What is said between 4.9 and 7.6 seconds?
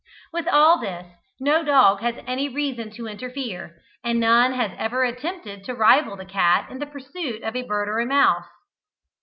attempted to rival the cat in the pursuit of